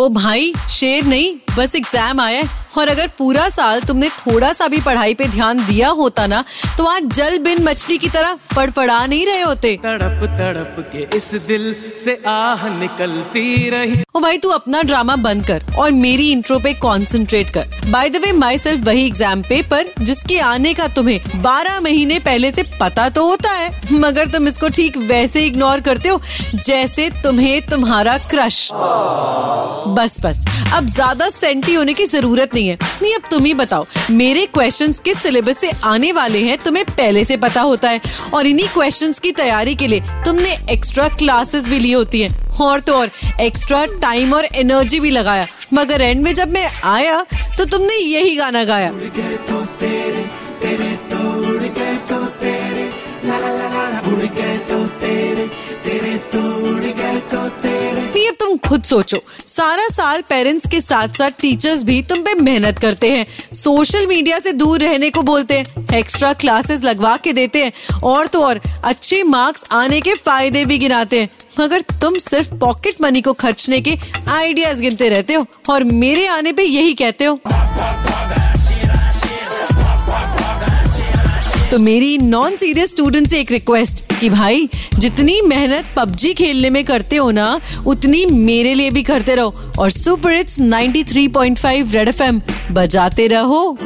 [0.00, 4.66] ओ भाई शेर नहीं बस एग्ज़ाम आया है। और अगर पूरा साल तुमने थोड़ा सा
[4.68, 6.42] भी पढ़ाई पे ध्यान दिया होता ना
[6.76, 11.30] तो आज जल बिन मछली की तरह पड़पड़ा नहीं रहे होते। तड़प तड़प के इस
[11.46, 16.58] दिल से आह निकलती रही। ओ भाई तू अपना ड्रामा बंद कर और मेरी इंट्रो
[16.58, 21.18] पे कंसंट्रेट कर। By the way my self वही एग्ज़ाम पेपर जिसके आने का तुम्हें
[21.42, 26.08] 12 महीने पहले से पता तो होता है मगर तुम इसको ठीक वैसे इग्नोर करते
[26.08, 26.20] हो
[26.56, 28.68] जैसे तुम्हें तुम्हारा क्रश
[29.90, 30.44] बस बस।
[30.74, 34.98] अब ज़्यादा सेंटी होने की ज़रूरत नहीं है। नहीं, अब तुम ही बताओ, मेरे क्वेश्चंस
[34.98, 38.00] किस सिलेबस से आने वाले हैं, तुम्हें पहले से पता होता है।
[38.34, 42.80] और इन्हीं क्वेश्चंस की तैयारी के लिए तुमने एक्स्ट्रा क्लासेस भी ली होती हैं। और
[42.80, 47.24] तो और एक्स्ट्रा टाइम और एनर्जी भी लगाया। मगर एंड में जब मैं आया
[47.58, 50.24] तो तुमने यही गाना गाया। तेरे गए तो तेरे
[50.64, 50.90] तेरे
[56.90, 57.69] गए तो तेरे
[58.70, 63.26] खुद सोचो। सारा साल पेरेंट्स के साथ साथ टीचर्स भी तुम पे मेहनत करते हैं।
[63.52, 68.26] सोशल मीडिया से दूर रहने को बोलते हैं। एक्स्ट्रा क्लासेस लगवा के देते हैं। और
[68.26, 71.28] तो और, अच्छे मार्क्स आने के फ़ायदे भी गिनाते हैं।
[71.60, 76.52] मगर तुम सिर्फ़ पॉकेट मनी को खर्चने के आइडियाज़ गिनते रहते हो। और मेरे आने
[76.52, 77.40] पे यही कहते हो।
[81.70, 84.68] तो मेरी नॉन सीरियस स्टूडेंट से एक रिक्वेस्ट कि भाई,
[84.98, 89.90] जितनी मेहनत पबजी खेलने में करते हो ना, उतनी मेरे लिए भी करते रहो। और
[89.90, 93.78] सुपर इट्स 93.5 रेड एफएम बजाते रहो।